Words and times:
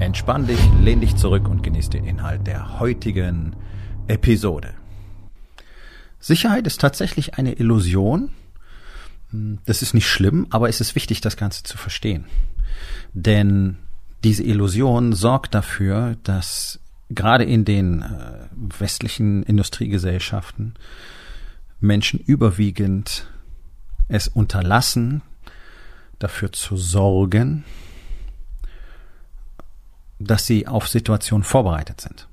Entspann 0.00 0.46
dich, 0.46 0.58
lehn 0.80 1.02
dich 1.02 1.14
zurück 1.16 1.46
und 1.46 1.62
genieß 1.62 1.90
den 1.90 2.06
Inhalt 2.06 2.46
der 2.46 2.80
heutigen 2.80 3.54
Episode. 4.08 4.72
Sicherheit 6.18 6.66
ist 6.66 6.80
tatsächlich 6.80 7.34
eine 7.34 7.52
Illusion. 7.52 8.30
Das 9.30 9.82
ist 9.82 9.92
nicht 9.92 10.08
schlimm, 10.08 10.46
aber 10.48 10.70
es 10.70 10.80
ist 10.80 10.94
wichtig, 10.94 11.20
das 11.20 11.36
Ganze 11.36 11.64
zu 11.64 11.76
verstehen. 11.76 12.24
Denn 13.12 13.76
diese 14.24 14.42
Illusion 14.42 15.12
sorgt 15.12 15.54
dafür, 15.54 16.16
dass 16.22 16.80
gerade 17.10 17.44
in 17.44 17.66
den 17.66 18.00
äh, 18.00 18.48
westlichen 18.78 19.42
Industriegesellschaften 19.42 20.76
Menschen 21.78 22.20
überwiegend 22.20 23.26
es 24.08 24.28
unterlassen, 24.28 25.20
dafür 26.18 26.52
zu 26.52 26.78
sorgen, 26.78 27.64
dass 30.20 30.46
sie 30.46 30.68
auf 30.68 30.86
Situationen 30.86 31.44
vorbereitet 31.44 32.00
sind. 32.00 32.28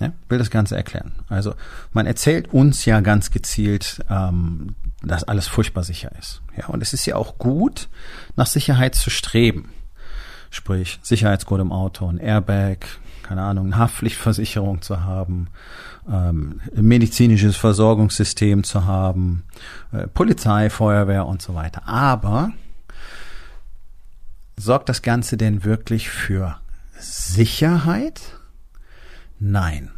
Ja, 0.00 0.12
will 0.28 0.38
das 0.38 0.50
Ganze 0.50 0.76
erklären. 0.76 1.12
Also 1.28 1.54
man 1.92 2.06
erzählt 2.06 2.52
uns 2.52 2.84
ja 2.84 3.00
ganz 3.00 3.30
gezielt, 3.30 4.04
ähm, 4.10 4.74
dass 5.02 5.24
alles 5.24 5.48
furchtbar 5.48 5.84
sicher 5.84 6.10
ist. 6.18 6.42
Ja, 6.56 6.66
und 6.66 6.82
es 6.82 6.92
ist 6.92 7.06
ja 7.06 7.16
auch 7.16 7.38
gut, 7.38 7.88
nach 8.36 8.46
Sicherheit 8.46 8.94
zu 8.94 9.10
streben. 9.10 9.70
Sprich, 10.50 10.98
Sicherheitsgurt 11.02 11.60
im 11.60 11.72
Auto, 11.72 12.06
ein 12.08 12.18
Airbag, 12.18 12.86
keine 13.22 13.42
Ahnung, 13.42 13.66
eine 13.66 13.78
Haftpflichtversicherung 13.78 14.82
zu 14.82 15.02
haben, 15.02 15.48
ähm, 16.10 16.60
medizinisches 16.74 17.56
Versorgungssystem 17.56 18.64
zu 18.64 18.84
haben, 18.84 19.44
äh, 19.92 20.06
Polizei, 20.06 20.70
Feuerwehr 20.70 21.26
und 21.26 21.42
so 21.42 21.54
weiter. 21.54 21.88
Aber 21.88 22.52
sorgt 24.56 24.88
das 24.88 25.02
Ganze 25.02 25.36
denn 25.36 25.64
wirklich 25.64 26.10
für 26.10 26.58
Sicherheit? 26.98 28.20
Nein. 29.38 29.90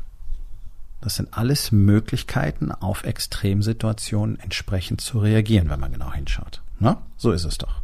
Das 1.00 1.14
sind 1.14 1.32
alles 1.32 1.70
Möglichkeiten, 1.70 2.72
auf 2.72 3.04
Extremsituationen 3.04 4.38
entsprechend 4.40 5.00
zu 5.00 5.20
reagieren, 5.20 5.70
wenn 5.70 5.78
man 5.78 5.92
genau 5.92 6.12
hinschaut. 6.12 6.60
Na, 6.80 7.02
so 7.16 7.30
ist 7.30 7.44
es 7.44 7.58
doch. 7.58 7.82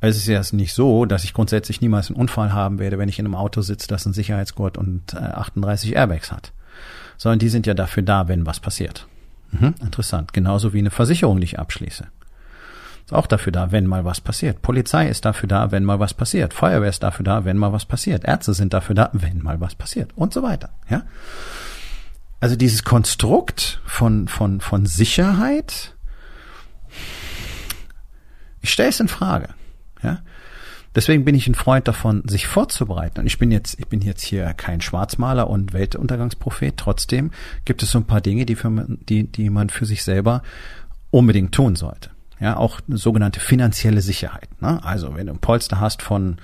Es 0.00 0.16
ist 0.16 0.26
ja 0.26 0.40
nicht 0.52 0.72
so, 0.72 1.04
dass 1.04 1.24
ich 1.24 1.34
grundsätzlich 1.34 1.80
niemals 1.80 2.08
einen 2.08 2.18
Unfall 2.18 2.52
haben 2.52 2.78
werde, 2.78 2.98
wenn 2.98 3.08
ich 3.08 3.18
in 3.18 3.26
einem 3.26 3.34
Auto 3.34 3.60
sitze, 3.60 3.88
das 3.88 4.06
einen 4.06 4.14
Sicherheitsgurt 4.14 4.78
und 4.78 5.12
äh, 5.12 5.18
38 5.18 5.94
Airbags 5.94 6.32
hat. 6.32 6.52
Sondern 7.18 7.38
die 7.38 7.50
sind 7.50 7.66
ja 7.66 7.74
dafür 7.74 8.02
da, 8.02 8.28
wenn 8.28 8.46
was 8.46 8.60
passiert. 8.60 9.06
Mhm, 9.50 9.74
interessant. 9.82 10.32
Genauso 10.32 10.72
wie 10.72 10.78
eine 10.78 10.90
Versicherung, 10.90 11.38
die 11.38 11.44
ich 11.44 11.58
abschließe. 11.58 12.06
Auch 13.12 13.26
dafür 13.26 13.52
da, 13.52 13.72
wenn 13.72 13.86
mal 13.86 14.04
was 14.04 14.20
passiert. 14.20 14.62
Polizei 14.62 15.08
ist 15.08 15.24
dafür 15.24 15.48
da, 15.48 15.72
wenn 15.72 15.84
mal 15.84 15.98
was 15.98 16.14
passiert. 16.14 16.54
Feuerwehr 16.54 16.88
ist 16.88 17.02
dafür 17.02 17.24
da, 17.24 17.44
wenn 17.44 17.56
mal 17.56 17.72
was 17.72 17.84
passiert. 17.84 18.24
Ärzte 18.24 18.54
sind 18.54 18.72
dafür 18.72 18.94
da, 18.94 19.10
wenn 19.12 19.42
mal 19.42 19.60
was 19.60 19.74
passiert. 19.74 20.12
Und 20.16 20.32
so 20.32 20.42
weiter. 20.42 20.70
Ja. 20.88 21.02
Also 22.40 22.56
dieses 22.56 22.84
Konstrukt 22.84 23.80
von, 23.84 24.28
von, 24.28 24.60
von 24.60 24.86
Sicherheit, 24.86 25.94
ich 28.60 28.70
stelle 28.70 28.90
es 28.90 29.00
in 29.00 29.08
Frage. 29.08 29.48
Ja. 30.02 30.20
Deswegen 30.94 31.24
bin 31.24 31.34
ich 31.34 31.46
ein 31.46 31.54
Freund 31.54 31.86
davon, 31.86 32.26
sich 32.26 32.46
vorzubereiten. 32.46 33.20
Und 33.20 33.26
ich 33.26 33.38
bin 33.38 33.52
jetzt, 33.52 33.78
ich 33.78 33.86
bin 33.86 34.00
jetzt 34.00 34.22
hier 34.22 34.52
kein 34.54 34.80
Schwarzmaler 34.80 35.48
und 35.48 35.72
Weltuntergangsprophet. 35.72 36.76
Trotzdem 36.76 37.30
gibt 37.64 37.82
es 37.82 37.90
so 37.90 37.98
ein 37.98 38.06
paar 38.06 38.20
Dinge, 38.20 38.46
die, 38.46 38.56
für, 38.56 38.86
die, 38.88 39.24
die 39.30 39.50
man 39.50 39.70
für 39.70 39.86
sich 39.86 40.02
selber 40.02 40.42
unbedingt 41.10 41.54
tun 41.54 41.76
sollte 41.76 42.10
ja, 42.40 42.56
auch 42.56 42.80
sogenannte 42.88 43.38
finanzielle 43.38 44.00
Sicherheit. 44.00 44.48
Ne? 44.62 44.82
Also 44.82 45.14
wenn 45.14 45.26
du 45.26 45.34
ein 45.34 45.38
Polster 45.38 45.78
hast 45.78 46.00
von 46.00 46.38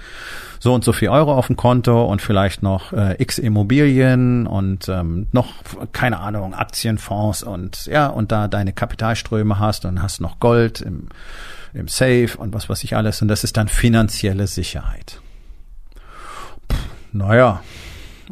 so 0.59 0.75
und 0.75 0.85
so 0.85 0.93
viel 0.93 1.09
Euro 1.09 1.35
auf 1.35 1.47
dem 1.47 1.57
Konto 1.57 2.05
und 2.05 2.21
vielleicht 2.21 2.63
noch 2.63 2.93
äh, 2.93 3.21
x 3.21 3.39
Immobilien 3.39 4.47
und 4.47 4.89
ähm, 4.89 5.27
noch, 5.33 5.55
keine 5.93 6.21
Ahnung, 6.21 6.53
Aktienfonds 6.53 7.43
und 7.43 7.87
ja, 7.87 8.09
und 8.09 8.31
da 8.31 8.47
deine 8.47 8.75
Kapitalströme 8.75 9.59
hast 9.59 9.87
und 9.87 10.03
hast 10.03 10.21
noch 10.21 10.39
Gold 10.39 10.83
im, 10.83 11.09
im 11.73 11.89
Safe 11.89 12.31
und 12.37 12.53
was 12.53 12.69
weiß 12.69 12.85
ich 12.85 12.95
alles 12.95 13.23
und 13.23 13.29
das 13.29 13.43
ist 13.43 13.57
dann 13.57 13.69
finanzielle 13.69 14.47
Sicherheit. 14.47 15.23
Pff, 16.71 16.79
naja, 17.13 17.63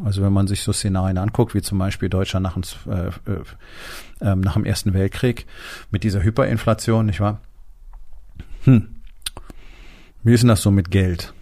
also 0.03 0.21
wenn 0.21 0.33
man 0.33 0.45
sich 0.45 0.61
so 0.61 0.71
Szenarien 0.71 1.17
anguckt, 1.17 1.55
wie 1.55 1.61
zum 1.61 1.79
Beispiel 1.79 2.09
Deutschland 2.09 2.43
nach, 2.43 2.57
äh, 2.87 3.07
äh, 3.31 4.29
äh, 4.31 4.35
nach 4.35 4.53
dem 4.53 4.65
Ersten 4.65 4.93
Weltkrieg 4.93 5.47
mit 5.89 6.03
dieser 6.03 6.21
Hyperinflation, 6.21 7.07
nicht 7.07 7.19
wahr? 7.19 7.39
Hm, 8.65 8.87
wie 10.23 10.33
ist 10.33 10.41
denn 10.41 10.49
das 10.49 10.61
so 10.61 10.71
mit 10.71 10.91
Geld? 10.91 11.33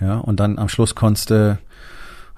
Ja, 0.00 0.18
und 0.18 0.40
dann 0.40 0.58
am 0.58 0.68
Schluss 0.68 0.94
konntest 0.94 1.30
du 1.30 1.58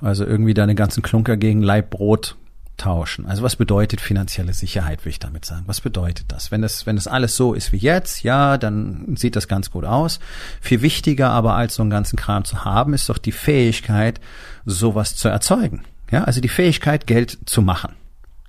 also 0.01 0.25
irgendwie 0.25 0.55
deine 0.55 0.75
ganzen 0.75 1.03
Klunker 1.03 1.37
gegen 1.37 1.63
Leibbrot 1.63 2.37
tauschen. 2.77 3.27
Also 3.27 3.43
was 3.43 3.57
bedeutet 3.57 4.01
finanzielle 4.01 4.55
Sicherheit, 4.55 5.05
will 5.05 5.11
ich 5.11 5.19
damit 5.19 5.45
sagen? 5.45 5.65
Was 5.67 5.81
bedeutet 5.81 6.27
das? 6.29 6.51
Wenn 6.53 6.63
es, 6.63 6.87
wenn 6.87 6.97
es 6.97 7.09
alles 7.09 7.37
so 7.37 7.53
ist 7.53 7.73
wie 7.73 7.79
jetzt, 7.79 8.23
ja, 8.23 8.57
dann 8.57 9.17
sieht 9.17 9.35
das 9.35 9.49
ganz 9.49 9.71
gut 9.71 9.85
aus. 9.85 10.21
Viel 10.61 10.81
wichtiger 10.81 11.31
aber 11.31 11.55
als 11.55 11.75
so 11.75 11.83
einen 11.83 11.91
ganzen 11.91 12.17
Kram 12.17 12.45
zu 12.45 12.65
haben, 12.65 12.95
ist 12.95 13.09
doch 13.09 13.19
die 13.19 13.33
Fähigkeit, 13.33 14.21
sowas 14.65 15.17
zu 15.17 15.29
erzeugen. 15.29 15.83
Ja, 16.11 16.25
also 16.25 16.41
die 16.41 16.49
Fähigkeit, 16.49 17.07
Geld 17.07 17.39
zu 17.45 17.61
machen. 17.61 17.95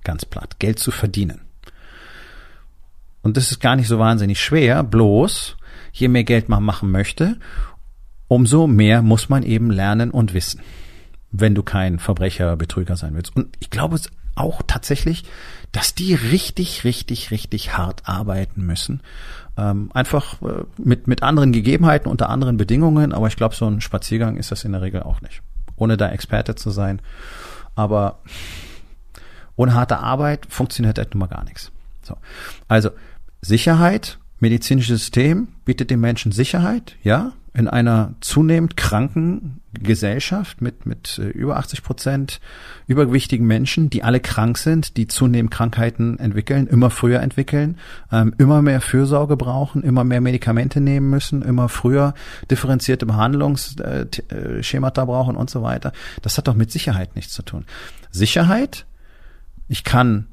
Ganz 0.04 0.24
platt. 0.24 0.60
Geld 0.60 0.78
zu 0.78 0.92
verdienen. 0.92 1.40
Und 3.22 3.36
das 3.36 3.50
ist 3.50 3.60
gar 3.60 3.76
nicht 3.76 3.88
so 3.88 3.98
wahnsinnig 3.98 4.40
schwer, 4.40 4.82
bloß 4.82 5.56
je 5.92 6.08
mehr 6.08 6.24
Geld 6.24 6.48
man 6.48 6.62
machen 6.62 6.90
möchte, 6.90 7.38
umso 8.28 8.66
mehr 8.66 9.02
muss 9.02 9.28
man 9.28 9.42
eben 9.42 9.70
lernen 9.70 10.10
und 10.10 10.34
wissen, 10.34 10.60
wenn 11.32 11.54
du 11.54 11.62
kein 11.62 11.98
Verbrecher, 11.98 12.56
Betrüger 12.56 12.96
sein 12.96 13.14
willst. 13.14 13.34
Und 13.34 13.56
ich 13.60 13.70
glaube 13.70 13.98
auch 14.36 14.62
tatsächlich, 14.66 15.24
dass 15.72 15.94
die 15.94 16.14
richtig, 16.14 16.84
richtig, 16.84 17.30
richtig 17.30 17.76
hart 17.76 18.02
arbeiten 18.08 18.64
müssen. 18.64 19.02
Ähm, 19.56 19.90
einfach 19.92 20.40
äh, 20.42 20.64
mit, 20.78 21.06
mit 21.08 21.22
anderen 21.22 21.52
Gegebenheiten, 21.52 22.08
unter 22.08 22.28
anderen 22.28 22.56
Bedingungen, 22.56 23.12
aber 23.12 23.26
ich 23.26 23.36
glaube, 23.36 23.54
so 23.54 23.66
ein 23.66 23.80
Spaziergang 23.80 24.36
ist 24.36 24.50
das 24.50 24.64
in 24.64 24.72
der 24.72 24.82
Regel 24.82 25.02
auch 25.02 25.20
nicht. 25.20 25.42
Ohne 25.76 25.96
da 25.96 26.08
Experte 26.10 26.54
zu 26.54 26.70
sein. 26.70 27.02
Aber 27.74 28.20
ohne 29.56 29.74
harte 29.74 29.98
Arbeit 29.98 30.46
funktioniert 30.48 30.98
halt 30.98 31.14
nun 31.14 31.20
mal 31.20 31.26
gar 31.26 31.44
nichts. 31.44 31.72
So. 32.02 32.16
Also 32.68 32.90
Sicherheit 33.40 34.19
medizinisches 34.40 35.00
System 35.00 35.48
bietet 35.64 35.90
den 35.90 36.00
Menschen 36.00 36.32
Sicherheit, 36.32 36.96
ja, 37.02 37.32
in 37.52 37.66
einer 37.66 38.14
zunehmend 38.20 38.76
kranken 38.76 39.60
Gesellschaft 39.72 40.60
mit, 40.60 40.86
mit 40.86 41.18
äh, 41.18 41.28
über 41.30 41.56
80 41.56 41.82
Prozent 41.82 42.40
übergewichtigen 42.86 43.46
Menschen, 43.46 43.90
die 43.90 44.04
alle 44.04 44.20
krank 44.20 44.56
sind, 44.56 44.96
die 44.96 45.08
zunehmend 45.08 45.52
Krankheiten 45.52 46.18
entwickeln, 46.18 46.68
immer 46.68 46.90
früher 46.90 47.20
entwickeln, 47.20 47.78
ähm, 48.12 48.34
immer 48.38 48.62
mehr 48.62 48.80
Fürsorge 48.80 49.36
brauchen, 49.36 49.82
immer 49.82 50.04
mehr 50.04 50.20
Medikamente 50.20 50.80
nehmen 50.80 51.10
müssen, 51.10 51.42
immer 51.42 51.68
früher 51.68 52.14
differenzierte 52.50 53.06
Behandlungsschemata 53.06 55.04
brauchen 55.04 55.36
und 55.36 55.50
so 55.50 55.62
weiter. 55.62 55.92
Das 56.22 56.38
hat 56.38 56.46
doch 56.46 56.54
mit 56.54 56.70
Sicherheit 56.70 57.16
nichts 57.16 57.32
zu 57.32 57.42
tun. 57.42 57.64
Sicherheit, 58.12 58.86
ich 59.66 59.82
kann 59.82 60.26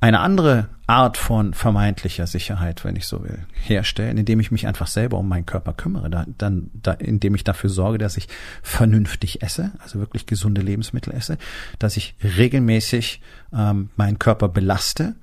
eine 0.00 0.20
andere 0.20 0.68
Art 0.86 1.18
von 1.18 1.54
vermeintlicher 1.54 2.26
Sicherheit, 2.26 2.84
wenn 2.84 2.96
ich 2.96 3.06
so 3.06 3.22
will, 3.22 3.46
herstellen, 3.52 4.16
indem 4.16 4.40
ich 4.40 4.50
mich 4.50 4.66
einfach 4.66 4.86
selber 4.86 5.18
um 5.18 5.28
meinen 5.28 5.46
Körper 5.46 5.74
kümmere, 5.74 6.10
da, 6.10 6.24
dann, 6.38 6.70
da, 6.72 6.92
indem 6.92 7.34
ich 7.34 7.44
dafür 7.44 7.70
sorge, 7.70 7.98
dass 7.98 8.16
ich 8.16 8.26
vernünftig 8.62 9.42
esse, 9.42 9.72
also 9.78 9.98
wirklich 9.98 10.26
gesunde 10.26 10.62
Lebensmittel 10.62 11.12
esse, 11.12 11.38
dass 11.78 11.96
ich 11.96 12.14
regelmäßig 12.24 13.20
ähm, 13.52 13.90
meinen 13.96 14.18
Körper 14.18 14.48
belaste 14.48 15.14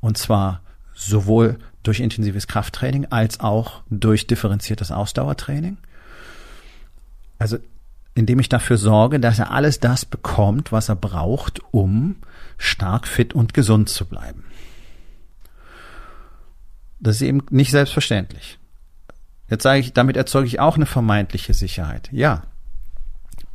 und 0.00 0.16
zwar 0.18 0.62
sowohl 0.94 1.58
durch 1.82 2.00
intensives 2.00 2.46
Krafttraining 2.46 3.06
als 3.10 3.40
auch 3.40 3.82
durch 3.90 4.26
differenziertes 4.26 4.90
Ausdauertraining. 4.90 5.76
Also 7.38 7.58
indem 8.14 8.38
ich 8.38 8.48
dafür 8.48 8.78
sorge, 8.78 9.20
dass 9.20 9.38
er 9.38 9.50
alles 9.50 9.80
das 9.80 10.04
bekommt, 10.04 10.72
was 10.72 10.88
er 10.88 10.96
braucht, 10.96 11.60
um 11.72 12.16
stark, 12.58 13.06
fit 13.06 13.34
und 13.34 13.54
gesund 13.54 13.88
zu 13.88 14.06
bleiben. 14.06 14.44
Das 17.00 17.16
ist 17.16 17.22
eben 17.22 17.42
nicht 17.50 17.70
selbstverständlich. 17.70 18.58
Jetzt 19.48 19.62
sage 19.62 19.80
ich, 19.80 19.92
damit 19.92 20.16
erzeuge 20.16 20.46
ich 20.46 20.60
auch 20.60 20.76
eine 20.76 20.86
vermeintliche 20.86 21.54
Sicherheit. 21.54 22.08
Ja. 22.12 22.44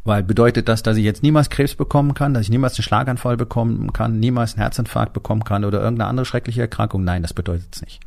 Weil 0.04 0.24
bedeutet 0.24 0.70
das, 0.70 0.84
dass 0.84 0.98
ich 0.98 1.04
jetzt 1.04 1.24
niemals 1.24 1.50
Krebs 1.50 1.76
bekommen 1.76 2.14
kann, 2.14 2.34
dass 2.34 2.44
ich 2.44 2.50
niemals 2.50 2.76
einen 2.76 2.84
Schlaganfall 2.84 3.38
bekommen 3.38 3.92
kann, 3.92 4.20
niemals 4.20 4.54
einen 4.54 4.62
Herzinfarkt 4.62 5.14
bekommen 5.14 5.44
kann 5.44 5.66
oder 5.66 5.82
irgendeine 5.82 6.10
andere 6.10 6.26
schreckliche 6.26 6.62
Erkrankung? 6.62 7.04
Nein, 7.04 7.22
das 7.22 7.34
bedeutet 7.34 7.76
es 7.76 7.82
nicht. 7.82 8.00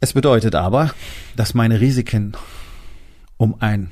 Es 0.00 0.12
bedeutet 0.12 0.54
aber, 0.54 0.90
dass 1.34 1.54
meine 1.54 1.80
Risiken 1.80 2.36
um 3.36 3.56
ein 3.60 3.90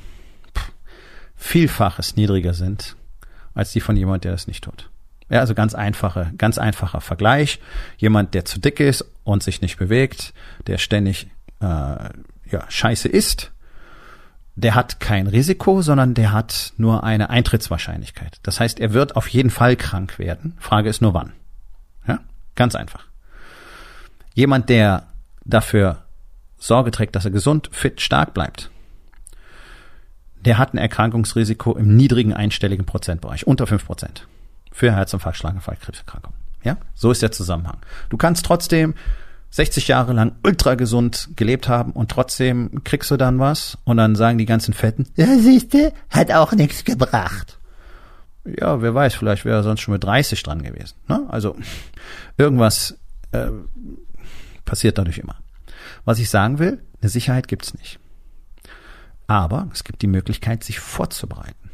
Vielfaches 1.36 2.16
niedriger 2.16 2.54
sind 2.54 2.96
als 3.54 3.72
die 3.72 3.80
von 3.80 3.96
jemand, 3.96 4.24
der 4.24 4.32
das 4.32 4.46
nicht 4.46 4.64
tut. 4.64 4.90
Ja, 5.28 5.40
also 5.40 5.54
ganz 5.54 5.74
einfache, 5.74 6.32
ganz 6.36 6.58
einfacher 6.58 7.00
Vergleich. 7.00 7.60
Jemand, 7.96 8.34
der 8.34 8.44
zu 8.44 8.60
dick 8.60 8.80
ist 8.80 9.04
und 9.24 9.42
sich 9.42 9.62
nicht 9.62 9.78
bewegt, 9.78 10.34
der 10.66 10.78
ständig 10.78 11.28
äh, 11.60 11.64
ja, 11.64 12.64
Scheiße 12.68 13.08
isst, 13.08 13.50
der 14.54 14.74
hat 14.74 15.00
kein 15.00 15.26
Risiko, 15.26 15.80
sondern 15.80 16.14
der 16.14 16.32
hat 16.32 16.74
nur 16.76 17.04
eine 17.04 17.30
Eintrittswahrscheinlichkeit. 17.30 18.38
Das 18.42 18.60
heißt, 18.60 18.80
er 18.80 18.92
wird 18.92 19.16
auf 19.16 19.28
jeden 19.28 19.50
Fall 19.50 19.76
krank 19.76 20.18
werden. 20.18 20.54
Frage 20.58 20.90
ist 20.90 21.00
nur 21.00 21.14
wann. 21.14 21.32
Ja, 22.06 22.20
ganz 22.54 22.74
einfach. 22.74 23.06
Jemand, 24.34 24.68
der 24.68 25.06
dafür 25.44 26.04
Sorge 26.58 26.90
trägt, 26.90 27.16
dass 27.16 27.24
er 27.24 27.30
gesund, 27.30 27.70
fit, 27.72 28.00
stark 28.00 28.34
bleibt, 28.34 28.70
der 30.44 30.58
hat 30.58 30.74
ein 30.74 30.78
Erkrankungsrisiko 30.78 31.76
im 31.76 31.96
niedrigen 31.96 32.32
einstelligen 32.32 32.86
Prozentbereich, 32.86 33.46
unter 33.46 33.66
fünf 33.66 33.86
Prozent 33.86 34.26
für 34.72 34.92
Herzinfarkt, 34.92 35.38
Schlaganfall, 35.38 35.76
Krebserkrankung. 35.80 36.32
Ja, 36.64 36.76
so 36.94 37.10
ist 37.10 37.22
der 37.22 37.32
Zusammenhang. 37.32 37.78
Du 38.08 38.16
kannst 38.16 38.46
trotzdem 38.46 38.94
60 39.50 39.88
Jahre 39.88 40.12
lang 40.14 40.32
ultra 40.44 40.76
gesund 40.76 41.30
gelebt 41.36 41.68
haben 41.68 41.92
und 41.92 42.10
trotzdem 42.10 42.82
kriegst 42.84 43.10
du 43.10 43.16
dann 43.16 43.38
was 43.38 43.76
und 43.84 43.98
dann 43.98 44.14
sagen 44.14 44.38
die 44.38 44.46
ganzen 44.46 44.72
Fetten, 44.72 45.06
ja 45.16 45.38
siehste, 45.38 45.92
hat 46.08 46.32
auch 46.32 46.52
nichts 46.52 46.84
gebracht. 46.84 47.58
Ja, 48.44 48.80
wer 48.80 48.94
weiß, 48.94 49.14
vielleicht 49.14 49.44
wäre 49.44 49.58
er 49.58 49.62
sonst 49.62 49.82
schon 49.82 49.92
mit 49.92 50.02
30 50.02 50.42
dran 50.42 50.62
gewesen. 50.62 50.94
Ne? 51.06 51.26
Also 51.28 51.54
irgendwas 52.38 52.98
äh, 53.32 53.48
passiert 54.64 54.98
dadurch 54.98 55.18
immer. 55.18 55.36
Was 56.04 56.18
ich 56.18 56.30
sagen 56.30 56.58
will, 56.58 56.82
eine 57.00 57.10
Sicherheit 57.10 57.46
gibt's 57.46 57.74
nicht. 57.74 58.00
Aber 59.26 59.68
es 59.72 59.84
gibt 59.84 60.02
die 60.02 60.06
Möglichkeit, 60.06 60.64
sich 60.64 60.80
vorzubereiten. 60.80 61.70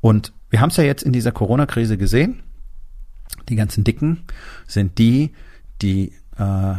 Und 0.00 0.32
wir 0.48 0.60
haben 0.60 0.70
es 0.70 0.76
ja 0.76 0.84
jetzt 0.84 1.02
in 1.02 1.12
dieser 1.12 1.32
Corona-Krise 1.32 1.96
gesehen. 1.96 2.42
Die 3.48 3.56
ganzen 3.56 3.84
Dicken 3.84 4.24
sind 4.66 4.98
die, 4.98 5.32
die 5.82 6.12
äh, 6.38 6.74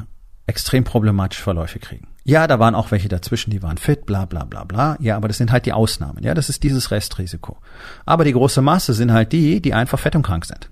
extrem 0.47 0.83
problematische 0.83 1.43
Verläufe 1.43 1.79
kriegen. 1.79 2.07
Ja, 2.23 2.45
da 2.45 2.59
waren 2.59 2.75
auch 2.75 2.91
welche 2.91 3.07
dazwischen, 3.07 3.49
die 3.49 3.63
waren 3.63 3.77
fit, 3.77 4.05
bla 4.05 4.25
bla 4.25 4.43
bla 4.43 4.63
bla. 4.63 4.97
Ja, 4.99 5.15
aber 5.17 5.27
das 5.27 5.37
sind 5.37 5.51
halt 5.51 5.65
die 5.65 5.73
Ausnahmen. 5.73 6.23
Ja, 6.23 6.33
das 6.33 6.49
ist 6.49 6.63
dieses 6.63 6.91
Restrisiko. 6.91 7.57
Aber 8.05 8.25
die 8.25 8.33
große 8.33 8.61
Masse 8.61 8.93
sind 8.93 9.11
halt 9.11 9.31
die, 9.31 9.61
die 9.61 9.73
einfach 9.73 9.99
fett 9.99 10.15
und 10.15 10.21
krank 10.21 10.45
sind. 10.45 10.69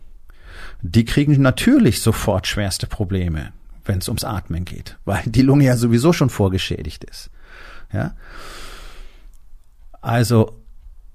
Die 0.81 1.05
kriegen 1.05 1.41
natürlich 1.41 2.01
sofort 2.01 2.45
schwerste 2.47 2.87
Probleme, 2.87 3.51
wenn 3.83 3.97
es 3.97 4.07
ums 4.07 4.23
Atmen 4.23 4.63
geht, 4.63 4.97
weil 5.05 5.23
die 5.25 5.41
Lunge 5.41 5.65
ja 5.65 5.75
sowieso 5.75 6.13
schon 6.13 6.29
vorgeschädigt 6.29 7.03
ist. 7.03 7.31
Ja. 7.91 8.13
Also 10.01 10.59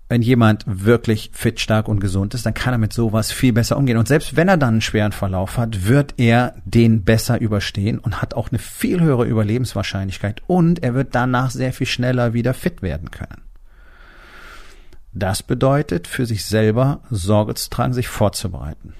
wenn 0.08 0.22
jemand 0.22 0.64
wirklich 0.66 1.30
fit, 1.32 1.60
stark 1.60 1.88
und 1.88 1.98
gesund 1.98 2.34
ist, 2.34 2.44
dann 2.44 2.54
kann 2.54 2.74
er 2.74 2.78
mit 2.78 2.92
sowas 2.92 3.32
viel 3.32 3.52
besser 3.52 3.76
umgehen. 3.76 3.96
Und 3.96 4.06
selbst 4.06 4.36
wenn 4.36 4.48
er 4.48 4.56
dann 4.56 4.74
einen 4.74 4.80
schweren 4.80 5.12
Verlauf 5.12 5.56
hat, 5.56 5.86
wird 5.86 6.14
er 6.18 6.54
den 6.64 7.04
besser 7.04 7.40
überstehen 7.40 7.98
und 7.98 8.20
hat 8.20 8.34
auch 8.34 8.50
eine 8.50 8.58
viel 8.58 9.00
höhere 9.00 9.24
Überlebenswahrscheinlichkeit 9.24 10.42
und 10.46 10.82
er 10.82 10.94
wird 10.94 11.14
danach 11.14 11.50
sehr 11.50 11.72
viel 11.72 11.86
schneller 11.86 12.34
wieder 12.34 12.54
fit 12.54 12.82
werden 12.82 13.10
können. 13.10 13.42
Das 15.12 15.42
bedeutet, 15.42 16.06
für 16.06 16.26
sich 16.26 16.44
selber 16.44 17.00
Sorge 17.08 17.54
zu 17.54 17.70
tragen, 17.70 17.94
sich 17.94 18.08
vorzubereiten. 18.08 18.94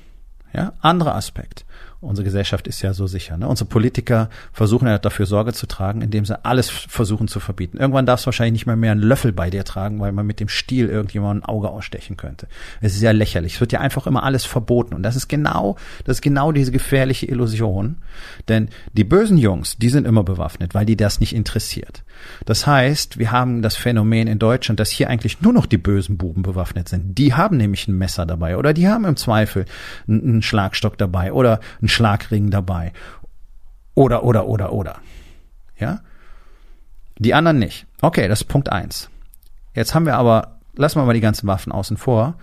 Ja, 0.52 0.72
anderer 0.80 1.16
Aspekt. 1.16 1.66
Unsere 2.04 2.24
Gesellschaft 2.24 2.66
ist 2.66 2.82
ja 2.82 2.92
so 2.94 3.06
sicher. 3.06 3.36
Ne? 3.36 3.48
Unsere 3.48 3.68
Politiker 3.68 4.28
versuchen 4.52 4.86
ja 4.86 4.98
dafür 4.98 5.26
Sorge 5.26 5.52
zu 5.52 5.66
tragen, 5.66 6.02
indem 6.02 6.24
sie 6.24 6.44
alles 6.44 6.68
versuchen 6.68 7.28
zu 7.28 7.40
verbieten. 7.40 7.78
Irgendwann 7.78 8.06
darfst 8.06 8.24
du 8.24 8.26
wahrscheinlich 8.26 8.52
nicht 8.52 8.66
mehr 8.66 8.76
mehr 8.76 8.92
einen 8.92 9.00
Löffel 9.00 9.32
bei 9.32 9.50
dir 9.50 9.64
tragen, 9.64 10.00
weil 10.00 10.12
man 10.12 10.26
mit 10.26 10.40
dem 10.40 10.48
Stiel 10.48 10.88
irgendjemand 10.88 11.42
ein 11.42 11.48
Auge 11.48 11.70
ausstechen 11.70 12.16
könnte. 12.16 12.46
Es 12.80 12.94
ist 12.94 13.02
ja 13.02 13.10
lächerlich. 13.10 13.54
Es 13.54 13.60
wird 13.60 13.72
ja 13.72 13.80
einfach 13.80 14.06
immer 14.06 14.22
alles 14.22 14.44
verboten. 14.44 14.94
Und 14.94 15.02
das 15.02 15.16
ist 15.16 15.28
genau, 15.28 15.76
das 16.04 16.18
ist 16.18 16.22
genau 16.22 16.52
diese 16.52 16.72
gefährliche 16.72 17.26
Illusion. 17.26 17.96
Denn 18.48 18.68
die 18.92 19.04
bösen 19.04 19.38
Jungs, 19.38 19.76
die 19.78 19.88
sind 19.88 20.06
immer 20.06 20.24
bewaffnet, 20.24 20.74
weil 20.74 20.86
die 20.86 20.96
das 20.96 21.20
nicht 21.20 21.34
interessiert. 21.34 22.04
Das 22.44 22.66
heißt, 22.66 23.18
wir 23.18 23.32
haben 23.32 23.62
das 23.62 23.76
Phänomen 23.76 24.26
in 24.26 24.38
Deutschland, 24.38 24.80
dass 24.80 24.90
hier 24.90 25.08
eigentlich 25.08 25.40
nur 25.40 25.52
noch 25.52 25.66
die 25.66 25.78
bösen 25.78 26.18
Buben 26.18 26.42
bewaffnet 26.42 26.88
sind. 26.88 27.16
Die 27.16 27.34
haben 27.34 27.56
nämlich 27.56 27.88
ein 27.88 27.96
Messer 27.96 28.26
dabei 28.26 28.56
oder 28.56 28.74
die 28.74 28.88
haben 28.88 29.04
im 29.04 29.16
Zweifel 29.16 29.64
einen 30.08 30.42
Schlagstock 30.42 30.98
dabei 30.98 31.32
oder 31.32 31.60
einen 31.80 31.88
Schlagring 31.88 32.50
dabei. 32.50 32.92
Oder, 33.94 34.24
oder, 34.24 34.46
oder, 34.46 34.72
oder. 34.72 34.96
Ja? 35.78 36.00
Die 37.18 37.34
anderen 37.34 37.58
nicht. 37.58 37.86
Okay, 38.00 38.28
das 38.28 38.42
ist 38.42 38.48
Punkt 38.48 38.70
eins. 38.70 39.08
Jetzt 39.74 39.94
haben 39.94 40.06
wir 40.06 40.16
aber, 40.16 40.58
lassen 40.76 41.00
wir 41.00 41.04
mal 41.04 41.14
die 41.14 41.20
ganzen 41.20 41.46
Waffen 41.46 41.72
außen 41.72 41.96
vor. 41.96 42.34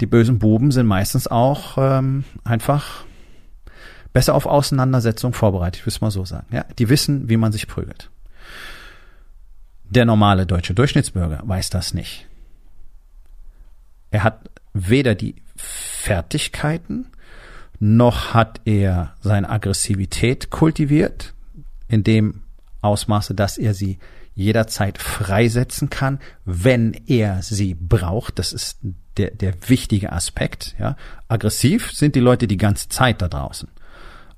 Die 0.00 0.06
bösen 0.06 0.38
Buben 0.38 0.70
sind 0.70 0.86
meistens 0.86 1.28
auch 1.28 1.76
ähm, 1.78 2.24
einfach 2.44 3.04
besser 4.14 4.34
auf 4.34 4.46
Auseinandersetzung 4.46 5.34
vorbereitet, 5.34 5.80
ich 5.80 5.86
will 5.86 5.92
es 5.92 6.00
mal 6.00 6.10
so 6.10 6.24
sagen. 6.24 6.46
Ja? 6.50 6.64
Die 6.78 6.88
wissen, 6.88 7.28
wie 7.28 7.36
man 7.36 7.52
sich 7.52 7.66
prügelt. 7.66 8.08
Der 9.84 10.06
normale 10.06 10.46
deutsche 10.46 10.72
Durchschnittsbürger 10.72 11.42
weiß 11.44 11.68
das 11.68 11.92
nicht. 11.92 12.26
Er 14.10 14.24
hat 14.24 14.48
weder 14.72 15.14
die 15.14 15.34
Fertigkeiten, 15.56 17.08
noch 17.80 18.32
hat 18.32 18.60
er 18.64 19.14
seine 19.20 19.50
Aggressivität 19.50 20.48
kultiviert, 20.48 21.34
in 21.88 22.04
dem 22.04 22.42
Ausmaße, 22.80 23.34
dass 23.34 23.58
er 23.58 23.74
sie 23.74 23.98
jederzeit 24.34 24.98
freisetzen 24.98 25.90
kann, 25.90 26.18
wenn 26.44 26.92
er 27.06 27.42
sie 27.42 27.74
braucht. 27.74 28.38
Das 28.38 28.52
ist 28.52 28.78
der, 29.16 29.30
der 29.30 29.54
wichtige 29.68 30.12
Aspekt. 30.12 30.74
Ja. 30.78 30.96
Aggressiv 31.28 31.92
sind 31.92 32.16
die 32.16 32.20
Leute 32.20 32.48
die 32.48 32.56
ganze 32.56 32.88
Zeit 32.88 33.22
da 33.22 33.28
draußen, 33.28 33.68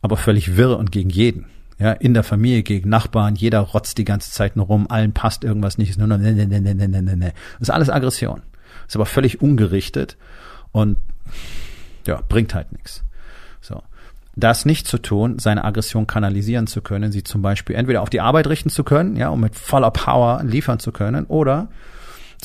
aber 0.06 0.16
völlig 0.16 0.56
wirr 0.56 0.78
und 0.78 0.92
gegen 0.92 1.10
jeden. 1.10 1.46
Ja, 1.78 1.92
in 1.92 2.14
der 2.14 2.22
Familie, 2.22 2.62
gegen 2.62 2.88
Nachbarn, 2.88 3.34
jeder 3.34 3.60
rotzt 3.60 3.98
die 3.98 4.04
ganze 4.04 4.30
Zeit 4.30 4.56
nur 4.56 4.64
rum, 4.64 4.86
allen 4.88 5.12
passt 5.12 5.44
irgendwas 5.44 5.76
nicht, 5.76 5.90
ist 5.90 5.98
nur 5.98 6.06
noch 6.08 6.16
ne, 6.16 6.32
ne, 6.32 6.46
ne, 6.46 6.60
ne, 6.60 6.74
ne, 6.74 6.88
ne, 6.88 7.16
ne. 7.16 7.32
Das 7.58 7.68
ist 7.68 7.74
alles 7.74 7.90
Aggression. 7.90 8.40
Ist 8.86 8.96
aber 8.96 9.04
völlig 9.04 9.42
ungerichtet 9.42 10.16
und 10.72 10.96
ja, 12.06 12.22
bringt 12.28 12.54
halt 12.54 12.72
nichts. 12.72 13.04
So. 13.60 13.82
Das 14.36 14.64
nicht 14.64 14.86
zu 14.86 14.98
tun, 14.98 15.38
seine 15.38 15.64
Aggression 15.64 16.06
kanalisieren 16.06 16.66
zu 16.66 16.80
können, 16.80 17.12
sie 17.12 17.24
zum 17.24 17.42
Beispiel 17.42 17.76
entweder 17.76 18.02
auf 18.02 18.10
die 18.10 18.20
Arbeit 18.20 18.46
richten 18.46 18.70
zu 18.70 18.84
können, 18.84 19.16
ja, 19.16 19.28
um 19.28 19.40
mit 19.40 19.54
voller 19.54 19.90
Power 19.90 20.42
liefern 20.44 20.78
zu 20.78 20.92
können, 20.92 21.26
oder 21.26 21.68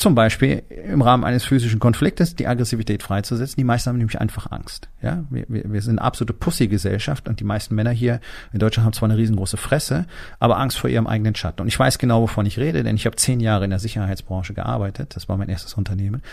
zum 0.02 0.16
Beispiel 0.16 0.64
im 0.70 1.02
Rahmen 1.02 1.24
eines 1.24 1.46
physischen 1.46 1.80
Konfliktes 1.80 2.36
die 2.36 2.48
Aggressivität 2.48 3.04
freizusetzen. 3.04 3.56
Die 3.58 3.64
meisten 3.64 3.90
haben 3.90 3.98
nämlich 3.98 4.20
einfach 4.20 4.52
Angst. 4.52 4.90
Ja, 5.02 5.24
wir, 5.30 5.46
wir, 5.48 5.72
wir 5.72 5.82
sind 5.82 6.00
eine 6.00 6.06
absolute 6.06 6.34
Pussy-Gesellschaft 6.34 7.30
und 7.30 7.40
die 7.40 7.44
meisten 7.44 7.76
Männer 7.76 7.92
hier 7.92 8.20
in 8.52 8.60
Deutschland 8.60 8.86
haben 8.86 8.94
zwar 8.94 9.10
eine 9.10 9.18
riesengroße 9.18 9.58
Fresse, 9.58 10.08
aber 10.40 10.58
Angst 10.58 10.80
vor 10.80 10.90
ihrem 10.90 11.08
eigenen 11.08 11.36
Schatten. 11.36 11.62
Und 11.62 11.68
ich 11.68 11.78
weiß 11.78 12.00
genau, 12.00 12.22
wovon 12.22 12.46
ich 12.46 12.58
rede, 12.58 12.84
denn 12.84 12.96
ich 12.96 13.06
habe 13.06 13.16
zehn 13.16 13.40
Jahre 13.40 13.64
in 13.64 13.70
der 13.70 13.80
Sicherheitsbranche 13.80 14.54
gearbeitet. 14.54 15.16
Das 15.16 15.30
war 15.30 15.38
mein 15.38 15.50
erstes 15.50 15.76
Unternehmen. 15.76 16.24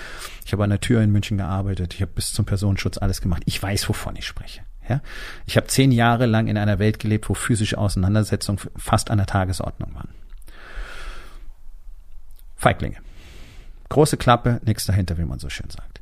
Ich 0.46 0.52
habe 0.52 0.64
an 0.64 0.70
der 0.70 0.80
Tür 0.80 1.02
in 1.02 1.12
München 1.12 1.36
gearbeitet. 1.36 1.94
Ich 1.94 2.00
habe 2.00 2.12
bis 2.14 2.32
zum 2.32 2.46
Personenschutz 2.46 2.96
alles 2.96 3.20
gemacht. 3.20 3.42
Ich 3.44 3.62
weiß, 3.62 3.88
wovon 3.88 4.16
ich 4.16 4.26
spreche. 4.26 4.62
Ja? 4.88 5.02
Ich 5.46 5.56
habe 5.58 5.66
zehn 5.66 5.92
Jahre 5.92 6.24
lang 6.24 6.48
in 6.48 6.56
einer 6.56 6.78
Welt 6.78 6.98
gelebt, 6.98 7.28
wo 7.28 7.34
physische 7.34 7.76
Auseinandersetzungen 7.76 8.58
fast 8.76 9.10
an 9.10 9.18
der 9.18 9.26
Tagesordnung 9.26 9.94
waren. 9.94 10.08
Feiglinge. 12.56 12.96
Große 13.88 14.16
Klappe, 14.16 14.60
nichts 14.64 14.84
dahinter, 14.84 15.18
wie 15.18 15.24
man 15.24 15.38
so 15.38 15.48
schön 15.48 15.70
sagt. 15.70 16.00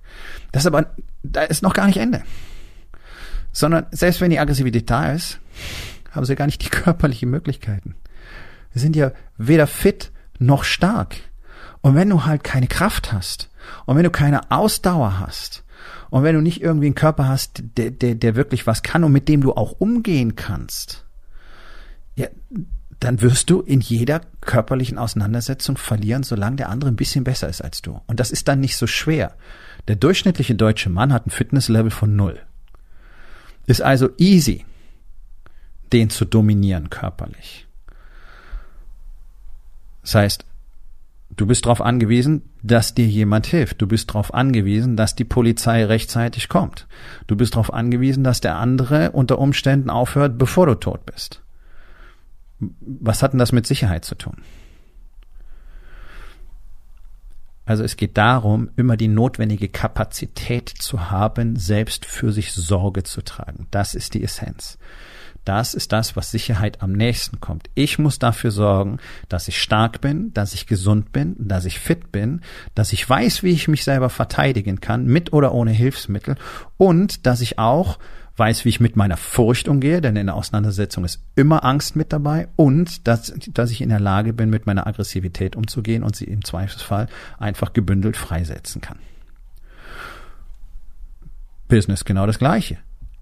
Das 0.52 0.66
aber, 0.66 0.95
da 1.23 1.43
ist 1.43 1.62
noch 1.62 1.75
gar 1.75 1.87
nicht 1.87 1.99
Ende. 1.99 2.23
Sondern 3.52 3.87
selbst 3.90 4.21
wenn 4.21 4.31
die 4.31 4.38
Aggressivität 4.38 4.90
da 4.90 5.12
ist, 5.12 5.38
haben 6.11 6.26
sie 6.26 6.35
gar 6.35 6.47
nicht 6.47 6.64
die 6.64 6.69
körperlichen 6.71 7.31
Möglichkeiten. 7.31 7.95
Sie 8.75 8.81
sind 8.81 8.97
ja 8.97 9.12
weder 9.38 9.66
fit 9.66 10.12
noch 10.38 10.64
stark. 10.64 11.16
Und 11.81 11.95
wenn 11.95 12.11
du 12.11 12.25
halt 12.25 12.43
keine 12.43 12.66
Kraft 12.66 13.12
hast 13.12 13.50
und 13.85 13.97
wenn 13.97 14.05
du 14.05 14.11
keine 14.11 14.50
Ausdauer 14.50 15.21
hast 15.21 15.64
und 16.11 16.25
wenn 16.25 16.35
du 16.35 16.43
nicht 16.43 16.61
irgendwie 16.61 16.87
einen 16.87 16.95
Körper 16.95 17.28
hast, 17.28 17.62
der, 17.76 17.90
der, 17.90 18.14
der 18.14 18.35
wirklich 18.35 18.66
was 18.66 18.83
kann 18.83 19.05
und 19.05 19.12
mit 19.12 19.28
dem 19.28 19.40
du 19.40 19.52
auch 19.52 19.73
umgehen 19.73 20.35
kannst, 20.35 21.05
ja, 22.16 22.26
dann 23.00 23.20
wirst 23.20 23.50
du 23.50 23.60
in 23.60 23.80
jeder 23.80 24.20
körperlichen 24.40 24.98
Auseinandersetzung 24.98 25.76
verlieren, 25.76 26.22
solange 26.22 26.56
der 26.56 26.70
andere 26.70 26.90
ein 26.90 26.96
bisschen 26.96 27.24
besser 27.24 27.48
ist 27.48 27.62
als 27.62 27.82
du. 27.82 28.00
Und 28.06 28.20
das 28.20 28.30
ist 28.30 28.48
dann 28.48 28.60
nicht 28.60 28.76
so 28.76 28.86
schwer. 28.86 29.36
Der 29.88 29.96
durchschnittliche 29.96 30.54
deutsche 30.54 30.88
Mann 30.90 31.12
hat 31.12 31.26
ein 31.26 31.30
Fitnesslevel 31.30 31.90
von 31.90 32.16
null. 32.16 32.40
Ist 33.66 33.82
also 33.82 34.10
easy. 34.18 34.64
den 35.92 36.10
zu 36.10 36.24
dominieren 36.24 36.90
körperlich. 36.90 37.66
Das 40.02 40.14
heißt, 40.16 40.44
du 41.36 41.46
bist 41.46 41.64
darauf 41.64 41.80
angewiesen, 41.80 42.42
dass 42.62 42.94
dir 42.94 43.06
jemand 43.06 43.46
hilft. 43.46 43.80
Du 43.80 43.86
bist 43.86 44.10
darauf 44.10 44.34
angewiesen, 44.34 44.96
dass 44.96 45.14
die 45.14 45.24
Polizei 45.24 45.84
rechtzeitig 45.84 46.48
kommt. 46.48 46.88
Du 47.28 47.36
bist 47.36 47.54
darauf 47.54 47.72
angewiesen, 47.72 48.24
dass 48.24 48.40
der 48.40 48.56
andere 48.56 49.12
unter 49.12 49.38
Umständen 49.38 49.90
aufhört, 49.90 50.38
bevor 50.38 50.66
du 50.66 50.74
tot 50.74 51.06
bist. 51.06 51.42
Was 52.58 53.22
hat 53.22 53.32
denn 53.32 53.38
das 53.38 53.52
mit 53.52 53.66
Sicherheit 53.66 54.04
zu 54.04 54.14
tun? 54.14 54.42
Also 57.66 57.82
es 57.82 57.96
geht 57.96 58.16
darum, 58.16 58.70
immer 58.76 58.96
die 58.96 59.08
notwendige 59.08 59.68
Kapazität 59.68 60.68
zu 60.68 61.10
haben, 61.10 61.56
selbst 61.56 62.06
für 62.06 62.32
sich 62.32 62.52
Sorge 62.52 63.02
zu 63.02 63.22
tragen. 63.22 63.66
Das 63.72 63.94
ist 63.94 64.14
die 64.14 64.22
Essenz. 64.22 64.78
Das 65.44 65.75
ist 65.75 65.92
das, 65.92 66.16
was 66.16 66.30
Sicherheit 66.30 66.82
am 66.82 66.92
nächsten 66.92 67.40
kommt. 67.40 67.70
Ich 67.75 67.98
muss 67.98 68.18
dafür 68.18 68.50
sorgen, 68.50 68.98
dass 69.28 69.46
ich 69.48 69.60
stark 69.60 70.00
bin, 70.00 70.32
dass 70.32 70.54
ich 70.54 70.66
gesund 70.66 71.12
bin, 71.12 71.36
dass 71.38 71.64
ich 71.64 71.78
fit 71.78 72.10
bin, 72.10 72.40
dass 72.75 72.92
ich 72.92 73.08
weiß, 73.08 73.42
wie 73.42 73.50
ich 73.50 73.68
mich 73.68 73.84
selber 73.84 74.10
verteidigen 74.10 74.80
kann, 74.80 75.04
mit 75.04 75.32
oder 75.32 75.52
ohne 75.52 75.70
Hilfsmittel 75.70 76.36
und 76.76 77.26
dass 77.26 77.40
ich 77.40 77.58
auch 77.58 77.98
weiß, 78.37 78.64
wie 78.64 78.69
ich 78.69 78.81
mit 78.81 78.97
meiner 78.97 79.16
Furcht 79.16 79.69
umgehe, 79.69 80.00
denn 80.00 80.16
in 80.16 80.26
der 80.26 80.35
Auseinandersetzung 80.35 81.05
ist 81.05 81.23
immer 81.35 81.64
Angst 81.64 81.97
mit 81.97 82.12
dabei 82.12 82.49
und 82.57 83.07
dass, 83.07 83.33
dass 83.52 83.71
ich 83.71 83.81
in 83.81 83.88
der 83.88 84.00
Lage 84.00 84.33
bin, 84.33 84.50
mit 84.50 84.66
meiner 84.66 84.87
Aggressivität 84.87 85.57
umzugehen 85.57 86.02
und 86.02 86.16
sie 86.16 86.26
im 86.26 86.45
Zweifelsfall 86.45 87.09
einfach 87.38 87.73
gebündelt 87.73 88.16
freisetzen 88.16 88.81
kann. 88.81 88.99
Business 91.69 92.05
genau 92.05 92.26
das 92.26 92.38
Gleiche. 92.38 92.78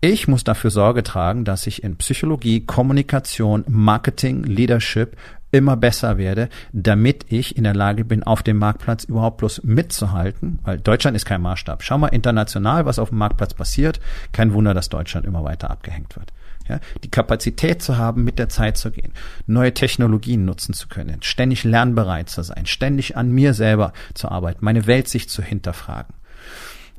Ich 0.06 0.28
muss 0.28 0.44
dafür 0.44 0.68
Sorge 0.68 1.02
tragen, 1.02 1.46
dass 1.46 1.66
ich 1.66 1.82
in 1.82 1.96
Psychologie, 1.96 2.60
Kommunikation, 2.60 3.64
Marketing, 3.66 4.42
Leadership 4.42 5.16
immer 5.50 5.78
besser 5.78 6.18
werde, 6.18 6.50
damit 6.74 7.24
ich 7.30 7.56
in 7.56 7.64
der 7.64 7.72
Lage 7.72 8.04
bin, 8.04 8.22
auf 8.22 8.42
dem 8.42 8.58
Marktplatz 8.58 9.04
überhaupt 9.04 9.38
bloß 9.38 9.62
mitzuhalten, 9.62 10.58
weil 10.62 10.78
Deutschland 10.78 11.16
ist 11.16 11.24
kein 11.24 11.40
Maßstab. 11.40 11.82
Schau 11.82 11.96
mal 11.96 12.08
international, 12.08 12.84
was 12.84 12.98
auf 12.98 13.08
dem 13.08 13.16
Marktplatz 13.16 13.54
passiert. 13.54 13.98
Kein 14.32 14.52
Wunder, 14.52 14.74
dass 14.74 14.90
Deutschland 14.90 15.24
immer 15.24 15.42
weiter 15.42 15.70
abgehängt 15.70 16.16
wird. 16.16 16.34
Ja, 16.68 16.80
die 17.02 17.10
Kapazität 17.10 17.80
zu 17.80 17.96
haben, 17.96 18.24
mit 18.24 18.38
der 18.38 18.50
Zeit 18.50 18.76
zu 18.76 18.90
gehen, 18.90 19.14
neue 19.46 19.72
Technologien 19.72 20.44
nutzen 20.44 20.74
zu 20.74 20.88
können, 20.88 21.22
ständig 21.22 21.64
lernbereit 21.64 22.28
zu 22.28 22.42
sein, 22.42 22.66
ständig 22.66 23.16
an 23.16 23.30
mir 23.30 23.54
selber 23.54 23.94
zu 24.12 24.28
arbeiten, 24.30 24.62
meine 24.62 24.86
Welt 24.86 25.08
sich 25.08 25.30
zu 25.30 25.42
hinterfragen 25.42 26.14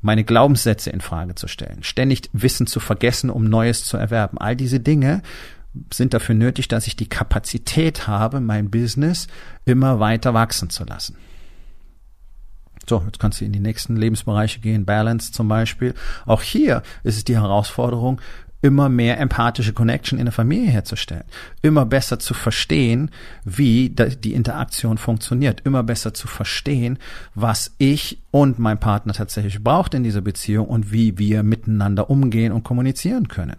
meine 0.05 0.23
Glaubenssätze 0.23 0.91
in 0.91 1.01
Frage 1.01 1.33
zu 1.33 1.47
stellen, 1.47 1.81
ständig 1.81 2.29
Wissen 2.31 2.67
zu 2.67 2.79
vergessen, 2.79 3.31
um 3.31 3.43
Neues 3.43 3.85
zu 3.85 3.97
erwerben. 3.97 4.37
All 4.37 4.55
diese 4.55 4.79
Dinge 4.79 5.23
sind 5.91 6.13
dafür 6.13 6.35
nötig, 6.35 6.67
dass 6.67 6.87
ich 6.87 6.95
die 6.95 7.09
Kapazität 7.09 8.07
habe, 8.07 8.39
mein 8.39 8.69
Business 8.69 9.27
immer 9.65 9.99
weiter 9.99 10.33
wachsen 10.33 10.69
zu 10.69 10.85
lassen. 10.85 11.17
So, 12.87 13.01
jetzt 13.05 13.19
kannst 13.19 13.41
du 13.41 13.45
in 13.45 13.51
die 13.51 13.59
nächsten 13.59 13.95
Lebensbereiche 13.95 14.59
gehen, 14.59 14.85
Balance 14.85 15.31
zum 15.31 15.47
Beispiel. 15.47 15.95
Auch 16.27 16.43
hier 16.43 16.83
ist 17.03 17.17
es 17.17 17.23
die 17.23 17.35
Herausforderung, 17.35 18.21
immer 18.61 18.89
mehr 18.89 19.19
empathische 19.19 19.73
Connection 19.73 20.17
in 20.17 20.25
der 20.25 20.31
Familie 20.31 20.71
herzustellen, 20.71 21.23
immer 21.61 21.85
besser 21.85 22.19
zu 22.19 22.33
verstehen, 22.33 23.11
wie 23.43 23.89
die 23.89 24.33
Interaktion 24.33 24.97
funktioniert, 24.97 25.61
immer 25.65 25.83
besser 25.83 26.13
zu 26.13 26.27
verstehen, 26.27 26.97
was 27.35 27.75
ich 27.77 28.21
und 28.31 28.57
mein 28.57 28.79
Partner 28.79 29.13
tatsächlich 29.13 29.63
braucht 29.63 29.93
in 29.93 30.03
dieser 30.03 30.21
Beziehung 30.21 30.67
und 30.67 30.91
wie 30.91 31.17
wir 31.17 31.43
miteinander 31.43 32.09
umgehen 32.09 32.51
und 32.51 32.63
kommunizieren 32.63 33.27
können. 33.27 33.57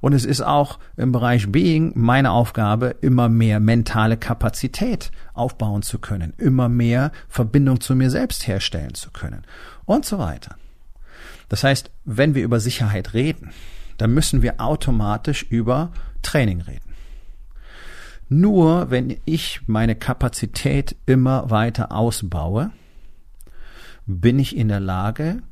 Und 0.00 0.12
es 0.12 0.24
ist 0.24 0.40
auch 0.40 0.78
im 0.96 1.12
Bereich 1.12 1.50
Being 1.50 1.92
meine 1.94 2.30
Aufgabe, 2.30 2.96
immer 3.00 3.28
mehr 3.28 3.60
mentale 3.60 4.16
Kapazität 4.16 5.10
aufbauen 5.34 5.82
zu 5.82 5.98
können, 5.98 6.32
immer 6.38 6.68
mehr 6.68 7.10
Verbindung 7.28 7.80
zu 7.80 7.94
mir 7.94 8.10
selbst 8.10 8.46
herstellen 8.46 8.94
zu 8.94 9.10
können 9.10 9.42
und 9.84 10.04
so 10.04 10.18
weiter. 10.18 10.56
Das 11.48 11.64
heißt, 11.64 11.90
wenn 12.04 12.34
wir 12.34 12.44
über 12.44 12.60
Sicherheit 12.60 13.14
reden, 13.14 13.50
dann 13.98 14.14
müssen 14.14 14.42
wir 14.42 14.60
automatisch 14.60 15.42
über 15.42 15.92
Training 16.22 16.62
reden. 16.62 16.94
Nur 18.30 18.90
wenn 18.90 19.18
ich 19.24 19.60
meine 19.66 19.94
Kapazität 19.94 20.96
immer 21.06 21.50
weiter 21.50 21.92
ausbaue, 21.92 22.70
bin 24.06 24.38
ich 24.38 24.56
in 24.56 24.68
der 24.68 24.80
Lage, 24.80 25.42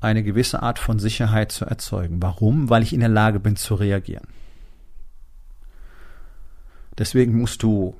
eine 0.00 0.22
gewisse 0.22 0.62
Art 0.62 0.78
von 0.78 0.98
Sicherheit 0.98 1.52
zu 1.52 1.66
erzeugen. 1.66 2.22
Warum? 2.22 2.70
Weil 2.70 2.82
ich 2.82 2.94
in 2.94 3.00
der 3.00 3.10
Lage 3.10 3.38
bin 3.38 3.56
zu 3.56 3.74
reagieren. 3.74 4.26
Deswegen 6.98 7.38
musst 7.38 7.62
du 7.62 7.96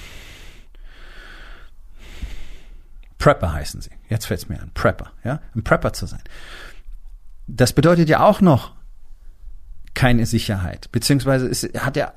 Prepper 3.18 3.52
heißen 3.52 3.80
sie. 3.80 3.90
Jetzt 4.08 4.26
fällt 4.26 4.40
es 4.40 4.48
mir 4.48 4.60
an. 4.60 4.72
Prepper, 4.74 5.12
ja, 5.22 5.40
ein 5.54 5.62
Prepper 5.62 5.92
zu 5.92 6.06
sein. 6.06 6.22
Das 7.46 7.72
bedeutet 7.72 8.08
ja 8.08 8.20
auch 8.20 8.40
noch, 8.40 8.74
keine 9.94 10.26
Sicherheit. 10.26 10.90
Beziehungsweise 10.92 11.46
es 11.48 11.68
hat 11.78 11.96
ja 11.96 12.12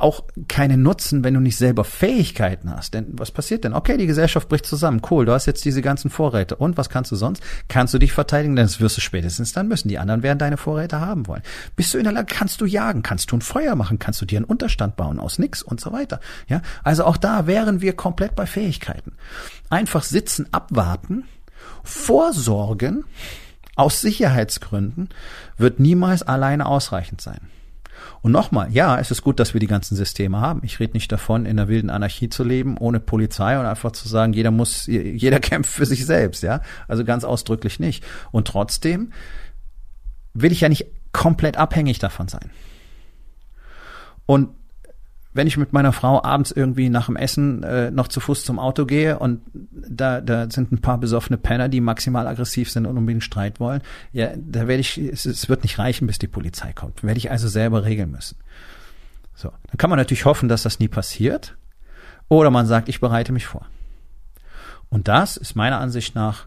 auch 0.00 0.24
keinen 0.48 0.82
Nutzen, 0.82 1.24
wenn 1.24 1.34
du 1.34 1.40
nicht 1.40 1.56
selber 1.56 1.84
Fähigkeiten 1.84 2.74
hast. 2.74 2.94
Denn 2.94 3.06
was 3.12 3.30
passiert 3.30 3.64
denn? 3.64 3.74
Okay, 3.74 3.96
die 3.96 4.06
Gesellschaft 4.06 4.48
bricht 4.48 4.66
zusammen. 4.66 5.02
Cool, 5.08 5.26
du 5.26 5.32
hast 5.32 5.46
jetzt 5.46 5.64
diese 5.64 5.82
ganzen 5.82 6.10
Vorräte. 6.10 6.56
Und 6.56 6.78
was 6.78 6.88
kannst 6.88 7.12
du 7.12 7.16
sonst? 7.16 7.42
Kannst 7.68 7.92
du 7.94 7.98
dich 7.98 8.12
verteidigen? 8.12 8.56
Denn 8.56 8.64
das 8.64 8.80
wirst 8.80 8.96
du 8.96 9.00
spätestens 9.00 9.52
dann 9.52 9.68
müssen. 9.68 9.88
Die 9.88 9.98
anderen 9.98 10.22
werden 10.22 10.38
deine 10.38 10.56
Vorräte 10.56 11.00
haben 11.00 11.26
wollen. 11.26 11.42
Bist 11.76 11.92
du 11.92 11.98
in 11.98 12.04
der 12.04 12.12
Lage? 12.12 12.34
Kannst 12.34 12.60
du 12.60 12.64
jagen? 12.64 13.02
Kannst 13.02 13.30
du 13.30 13.36
ein 13.36 13.42
Feuer 13.42 13.76
machen? 13.76 13.98
Kannst 13.98 14.20
du 14.22 14.26
dir 14.26 14.38
einen 14.38 14.46
Unterstand 14.46 14.96
bauen 14.96 15.20
aus 15.20 15.38
nix 15.38 15.62
und 15.62 15.80
so 15.80 15.92
weiter? 15.92 16.20
Ja, 16.48 16.62
also 16.82 17.04
auch 17.04 17.16
da 17.16 17.46
wären 17.46 17.80
wir 17.82 17.92
komplett 17.92 18.34
bei 18.34 18.46
Fähigkeiten. 18.46 19.12
Einfach 19.68 20.02
sitzen, 20.02 20.46
abwarten, 20.52 21.24
vorsorgen, 21.84 23.04
aus 23.80 24.00
Sicherheitsgründen 24.00 25.08
wird 25.56 25.80
niemals 25.80 26.22
alleine 26.22 26.66
ausreichend 26.66 27.20
sein. 27.20 27.40
Und 28.22 28.32
nochmal, 28.32 28.70
ja, 28.70 28.98
es 28.98 29.10
ist 29.10 29.22
gut, 29.22 29.40
dass 29.40 29.54
wir 29.54 29.60
die 29.60 29.66
ganzen 29.66 29.96
Systeme 29.96 30.38
haben. 30.38 30.60
Ich 30.64 30.78
rede 30.80 30.92
nicht 30.92 31.10
davon, 31.10 31.46
in 31.46 31.56
der 31.56 31.68
wilden 31.68 31.88
Anarchie 31.88 32.28
zu 32.28 32.44
leben, 32.44 32.76
ohne 32.76 33.00
Polizei 33.00 33.58
und 33.58 33.64
einfach 33.64 33.92
zu 33.92 34.08
sagen, 34.08 34.34
jeder 34.34 34.50
muss, 34.50 34.86
jeder 34.86 35.40
kämpft 35.40 35.72
für 35.72 35.86
sich 35.86 36.04
selbst, 36.04 36.42
ja. 36.42 36.60
Also 36.88 37.04
ganz 37.04 37.24
ausdrücklich 37.24 37.80
nicht. 37.80 38.04
Und 38.30 38.46
trotzdem 38.46 39.12
will 40.34 40.52
ich 40.52 40.60
ja 40.60 40.68
nicht 40.68 40.86
komplett 41.12 41.56
abhängig 41.56 41.98
davon 41.98 42.28
sein. 42.28 42.50
Und 44.26 44.50
wenn 45.32 45.46
ich 45.46 45.56
mit 45.56 45.72
meiner 45.72 45.92
Frau 45.92 46.22
abends 46.22 46.50
irgendwie 46.50 46.88
nach 46.88 47.06
dem 47.06 47.16
Essen 47.16 47.62
äh, 47.62 47.90
noch 47.90 48.08
zu 48.08 48.18
Fuß 48.18 48.44
zum 48.44 48.58
Auto 48.58 48.84
gehe 48.84 49.18
und 49.18 49.40
da, 49.52 50.20
da 50.20 50.50
sind 50.50 50.72
ein 50.72 50.80
paar 50.80 50.98
besoffene 50.98 51.38
Penner, 51.38 51.68
die 51.68 51.80
maximal 51.80 52.26
aggressiv 52.26 52.70
sind 52.70 52.86
und 52.86 52.98
unbedingt 52.98 53.22
Streit 53.22 53.60
wollen, 53.60 53.80
ja, 54.12 54.30
da 54.36 54.66
werde 54.66 54.80
ich, 54.80 54.98
es, 54.98 55.26
es 55.26 55.48
wird 55.48 55.62
nicht 55.62 55.78
reichen, 55.78 56.06
bis 56.06 56.18
die 56.18 56.26
Polizei 56.26 56.72
kommt. 56.72 57.04
Werde 57.04 57.18
ich 57.18 57.30
also 57.30 57.48
selber 57.48 57.84
regeln 57.84 58.10
müssen. 58.10 58.36
So, 59.34 59.50
dann 59.68 59.78
kann 59.78 59.90
man 59.90 59.98
natürlich 59.98 60.24
hoffen, 60.24 60.48
dass 60.48 60.64
das 60.64 60.80
nie 60.80 60.88
passiert. 60.88 61.56
Oder 62.28 62.50
man 62.50 62.66
sagt, 62.66 62.88
ich 62.88 63.00
bereite 63.00 63.32
mich 63.32 63.46
vor. 63.46 63.66
Und 64.88 65.06
das 65.06 65.36
ist 65.36 65.54
meiner 65.54 65.78
Ansicht 65.78 66.16
nach 66.16 66.46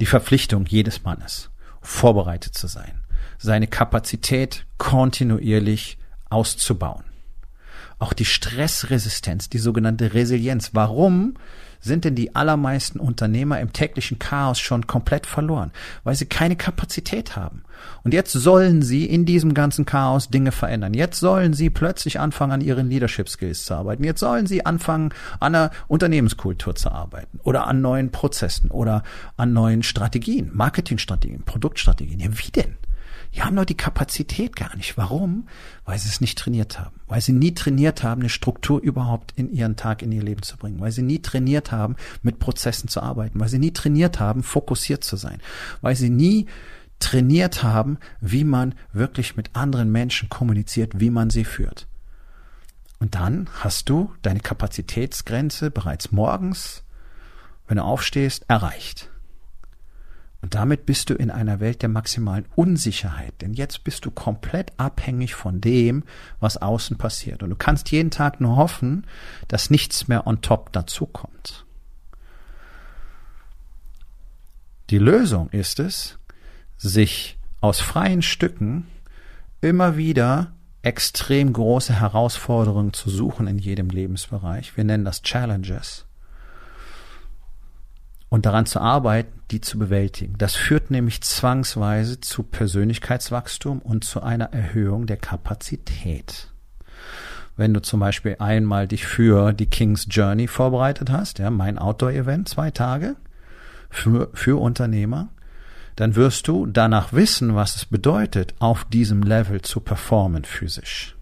die 0.00 0.06
Verpflichtung 0.06 0.66
jedes 0.66 1.02
Mannes, 1.02 1.50
vorbereitet 1.82 2.54
zu 2.54 2.68
sein, 2.68 3.02
seine 3.38 3.66
Kapazität 3.66 4.66
kontinuierlich 4.78 5.98
auszubauen 6.30 7.09
auch 8.00 8.12
die 8.12 8.24
Stressresistenz, 8.24 9.48
die 9.48 9.58
sogenannte 9.58 10.14
Resilienz. 10.14 10.70
Warum 10.72 11.34
sind 11.80 12.04
denn 12.04 12.14
die 12.14 12.36
allermeisten 12.36 13.00
Unternehmer 13.00 13.58
im 13.60 13.72
täglichen 13.72 14.18
Chaos 14.18 14.60
schon 14.60 14.86
komplett 14.86 15.26
verloren, 15.26 15.72
weil 16.04 16.14
sie 16.14 16.26
keine 16.26 16.56
Kapazität 16.56 17.36
haben. 17.36 17.62
Und 18.04 18.12
jetzt 18.12 18.32
sollen 18.32 18.82
sie 18.82 19.06
in 19.06 19.24
diesem 19.24 19.54
ganzen 19.54 19.86
Chaos 19.86 20.28
Dinge 20.28 20.52
verändern. 20.52 20.92
Jetzt 20.92 21.18
sollen 21.18 21.54
sie 21.54 21.70
plötzlich 21.70 22.20
anfangen, 22.20 22.52
an 22.52 22.60
ihren 22.60 22.90
Leadership 22.90 23.28
Skills 23.28 23.64
zu 23.64 23.74
arbeiten. 23.74 24.04
Jetzt 24.04 24.20
sollen 24.20 24.46
sie 24.46 24.66
anfangen, 24.66 25.14
an 25.40 25.54
einer 25.54 25.70
Unternehmenskultur 25.88 26.74
zu 26.74 26.90
arbeiten 26.92 27.40
oder 27.42 27.66
an 27.66 27.80
neuen 27.80 28.12
Prozessen 28.12 28.70
oder 28.70 29.02
an 29.38 29.54
neuen 29.54 29.82
Strategien, 29.82 30.50
Marketingstrategien, 30.52 31.42
Produktstrategien. 31.44 32.20
Ja, 32.20 32.28
wie 32.30 32.50
denn? 32.50 32.76
Die 33.34 33.42
haben 33.42 33.54
doch 33.54 33.64
die 33.64 33.76
Kapazität 33.76 34.56
gar 34.56 34.76
nicht. 34.76 34.96
Warum? 34.96 35.48
Weil 35.84 35.98
sie 35.98 36.08
es 36.08 36.20
nicht 36.20 36.36
trainiert 36.38 36.80
haben. 36.80 37.00
Weil 37.06 37.20
sie 37.20 37.32
nie 37.32 37.54
trainiert 37.54 38.02
haben, 38.02 38.22
eine 38.22 38.28
Struktur 38.28 38.80
überhaupt 38.80 39.32
in 39.36 39.52
ihren 39.52 39.76
Tag, 39.76 40.02
in 40.02 40.10
ihr 40.10 40.22
Leben 40.22 40.42
zu 40.42 40.56
bringen. 40.56 40.80
Weil 40.80 40.90
sie 40.90 41.02
nie 41.02 41.20
trainiert 41.20 41.70
haben, 41.70 41.96
mit 42.22 42.40
Prozessen 42.40 42.88
zu 42.88 43.00
arbeiten. 43.00 43.38
Weil 43.38 43.48
sie 43.48 43.60
nie 43.60 43.72
trainiert 43.72 44.18
haben, 44.18 44.42
fokussiert 44.42 45.04
zu 45.04 45.16
sein. 45.16 45.38
Weil 45.80 45.94
sie 45.94 46.10
nie 46.10 46.46
trainiert 46.98 47.62
haben, 47.62 47.98
wie 48.20 48.44
man 48.44 48.74
wirklich 48.92 49.36
mit 49.36 49.54
anderen 49.54 49.92
Menschen 49.92 50.28
kommuniziert, 50.28 50.98
wie 50.98 51.10
man 51.10 51.30
sie 51.30 51.44
führt. 51.44 51.86
Und 52.98 53.14
dann 53.14 53.48
hast 53.60 53.88
du 53.88 54.12
deine 54.22 54.40
Kapazitätsgrenze 54.40 55.70
bereits 55.70 56.12
morgens, 56.12 56.84
wenn 57.66 57.78
du 57.78 57.84
aufstehst, 57.84 58.44
erreicht. 58.48 59.08
Und 60.42 60.54
damit 60.54 60.86
bist 60.86 61.10
du 61.10 61.14
in 61.14 61.30
einer 61.30 61.60
Welt 61.60 61.82
der 61.82 61.90
maximalen 61.90 62.46
Unsicherheit, 62.54 63.34
denn 63.42 63.52
jetzt 63.52 63.84
bist 63.84 64.06
du 64.06 64.10
komplett 64.10 64.72
abhängig 64.78 65.34
von 65.34 65.60
dem, 65.60 66.04
was 66.40 66.56
außen 66.56 66.96
passiert. 66.96 67.42
Und 67.42 67.50
du 67.50 67.56
kannst 67.56 67.90
jeden 67.90 68.10
Tag 68.10 68.40
nur 68.40 68.56
hoffen, 68.56 69.06
dass 69.48 69.68
nichts 69.68 70.08
mehr 70.08 70.26
on 70.26 70.40
top 70.40 70.72
dazukommt. 70.72 71.66
Die 74.88 74.98
Lösung 74.98 75.50
ist 75.50 75.78
es, 75.78 76.18
sich 76.78 77.38
aus 77.60 77.80
freien 77.80 78.22
Stücken 78.22 78.86
immer 79.60 79.98
wieder 79.98 80.52
extrem 80.82 81.52
große 81.52 82.00
Herausforderungen 82.00 82.94
zu 82.94 83.10
suchen 83.10 83.46
in 83.46 83.58
jedem 83.58 83.90
Lebensbereich. 83.90 84.76
Wir 84.78 84.84
nennen 84.84 85.04
das 85.04 85.22
Challenges 85.22 86.06
und 88.30 88.46
daran 88.46 88.64
zu 88.64 88.80
arbeiten, 88.80 89.40
die 89.50 89.60
zu 89.60 89.78
bewältigen. 89.78 90.38
Das 90.38 90.54
führt 90.54 90.90
nämlich 90.90 91.20
zwangsweise 91.20 92.20
zu 92.20 92.44
Persönlichkeitswachstum 92.44 93.80
und 93.80 94.04
zu 94.04 94.22
einer 94.22 94.52
Erhöhung 94.52 95.06
der 95.06 95.18
Kapazität. 95.18 96.48
Wenn 97.56 97.74
du 97.74 97.82
zum 97.82 98.00
Beispiel 98.00 98.36
einmal 98.38 98.88
dich 98.88 99.04
für 99.04 99.52
die 99.52 99.66
King's 99.66 100.06
Journey 100.08 100.46
vorbereitet 100.46 101.10
hast, 101.10 101.40
ja, 101.40 101.50
mein 101.50 101.78
Outdoor-Event, 101.78 102.48
zwei 102.48 102.70
Tage, 102.70 103.16
für, 103.90 104.30
für 104.32 104.58
Unternehmer, 104.60 105.28
dann 105.96 106.14
wirst 106.14 106.46
du 106.48 106.66
danach 106.66 107.12
wissen, 107.12 107.56
was 107.56 107.76
es 107.76 107.84
bedeutet, 107.84 108.54
auf 108.60 108.84
diesem 108.84 109.22
Level 109.22 109.60
zu 109.60 109.80
performen 109.80 110.44
physisch. 110.44 111.16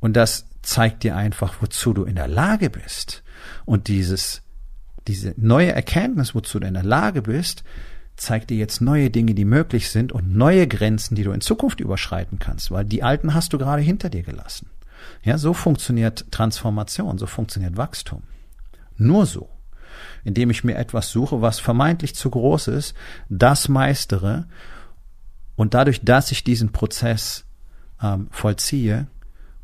Und 0.00 0.14
das 0.14 0.46
zeigt 0.62 1.04
dir 1.04 1.14
einfach, 1.14 1.56
wozu 1.60 1.92
du 1.92 2.04
in 2.04 2.16
der 2.16 2.28
Lage 2.28 2.70
bist. 2.70 3.22
Und 3.66 3.88
dieses 3.88 4.42
diese 5.06 5.34
neue 5.36 5.72
Erkenntnis, 5.72 6.34
wozu 6.34 6.60
du 6.60 6.66
in 6.66 6.74
der 6.74 6.82
Lage 6.82 7.22
bist, 7.22 7.64
zeigt 8.16 8.50
dir 8.50 8.56
jetzt 8.56 8.80
neue 8.80 9.10
Dinge, 9.10 9.34
die 9.34 9.44
möglich 9.44 9.90
sind 9.90 10.12
und 10.12 10.34
neue 10.34 10.66
Grenzen, 10.66 11.14
die 11.14 11.22
du 11.22 11.32
in 11.32 11.40
Zukunft 11.40 11.80
überschreiten 11.80 12.38
kannst, 12.38 12.70
weil 12.70 12.84
die 12.84 13.02
alten 13.02 13.34
hast 13.34 13.52
du 13.52 13.58
gerade 13.58 13.82
hinter 13.82 14.08
dir 14.08 14.22
gelassen. 14.22 14.70
Ja, 15.22 15.38
so 15.38 15.52
funktioniert 15.52 16.30
Transformation, 16.30 17.18
so 17.18 17.26
funktioniert 17.26 17.76
Wachstum. 17.76 18.22
Nur 18.96 19.26
so. 19.26 19.48
Indem 20.24 20.50
ich 20.50 20.64
mir 20.64 20.76
etwas 20.76 21.10
suche, 21.10 21.42
was 21.42 21.60
vermeintlich 21.60 22.14
zu 22.14 22.30
groß 22.30 22.68
ist, 22.68 22.94
das 23.28 23.68
meistere 23.68 24.46
und 25.54 25.74
dadurch, 25.74 26.02
dass 26.02 26.32
ich 26.32 26.44
diesen 26.44 26.72
Prozess 26.72 27.44
ähm, 28.02 28.28
vollziehe, 28.30 29.06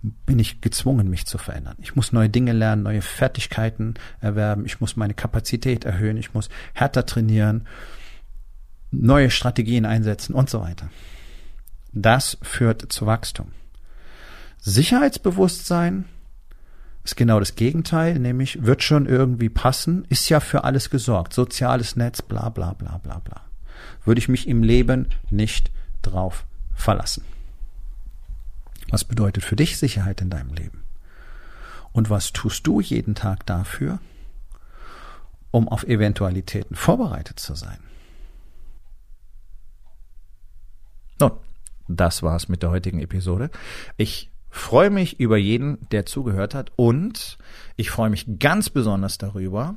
bin 0.02 0.38
ich 0.38 0.60
gezwungen, 0.60 1.08
mich 1.08 1.26
zu 1.26 1.38
verändern. 1.38 1.76
Ich 1.80 1.94
muss 1.94 2.12
neue 2.12 2.28
Dinge 2.28 2.52
lernen, 2.52 2.82
neue 2.82 3.02
Fertigkeiten 3.02 3.94
erwerben, 4.20 4.66
ich 4.66 4.80
muss 4.80 4.96
meine 4.96 5.14
Kapazität 5.14 5.84
erhöhen, 5.84 6.16
ich 6.16 6.34
muss 6.34 6.48
härter 6.74 7.06
trainieren, 7.06 7.66
neue 8.90 9.30
Strategien 9.30 9.86
einsetzen 9.86 10.34
und 10.34 10.50
so 10.50 10.60
weiter. 10.60 10.90
Das 11.92 12.38
führt 12.42 12.92
zu 12.92 13.06
Wachstum. 13.06 13.52
Sicherheitsbewusstsein 14.58 16.06
ist 17.04 17.16
genau 17.16 17.38
das 17.38 17.54
Gegenteil, 17.56 18.18
nämlich 18.18 18.64
wird 18.64 18.82
schon 18.82 19.06
irgendwie 19.06 19.48
passen, 19.48 20.04
ist 20.08 20.28
ja 20.28 20.40
für 20.40 20.64
alles 20.64 20.90
gesorgt, 20.90 21.32
soziales 21.32 21.96
Netz, 21.96 22.22
bla 22.22 22.48
bla 22.48 22.74
bla 22.74 22.98
bla 22.98 23.18
bla. 23.18 23.42
Würde 24.04 24.18
ich 24.18 24.28
mich 24.28 24.48
im 24.48 24.62
Leben 24.62 25.08
nicht 25.30 25.70
drauf 26.00 26.46
verlassen. 26.74 27.24
Was 28.92 29.04
bedeutet 29.04 29.42
für 29.42 29.56
dich 29.56 29.78
Sicherheit 29.78 30.20
in 30.20 30.28
deinem 30.28 30.52
Leben? 30.52 30.84
Und 31.92 32.10
was 32.10 32.34
tust 32.34 32.66
du 32.66 32.78
jeden 32.82 33.14
Tag 33.14 33.46
dafür, 33.46 34.00
um 35.50 35.66
auf 35.66 35.84
Eventualitäten 35.84 36.76
vorbereitet 36.76 37.40
zu 37.40 37.54
sein? 37.54 37.78
Nun, 41.18 41.32
das 41.88 42.22
war's 42.22 42.50
mit 42.50 42.62
der 42.62 42.68
heutigen 42.68 43.00
Episode. 43.00 43.50
Ich 43.96 44.30
freue 44.50 44.90
mich 44.90 45.18
über 45.18 45.38
jeden, 45.38 45.78
der 45.88 46.04
zugehört 46.04 46.54
hat 46.54 46.70
und 46.76 47.38
ich 47.76 47.90
freue 47.90 48.10
mich 48.10 48.38
ganz 48.38 48.68
besonders 48.68 49.16
darüber, 49.16 49.76